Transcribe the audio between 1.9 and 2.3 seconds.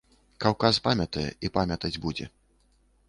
будзе.